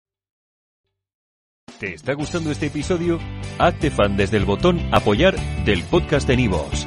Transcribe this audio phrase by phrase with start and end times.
[1.79, 3.19] ¿Te está gustando este episodio?
[3.59, 5.35] Hazte fan desde el botón apoyar
[5.65, 6.87] del podcast de Nivos.